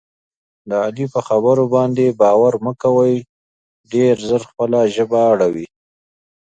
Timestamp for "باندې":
1.75-2.17